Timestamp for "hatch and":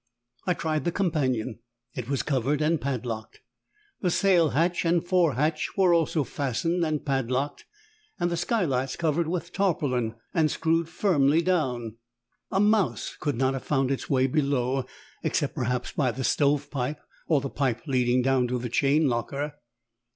4.49-5.05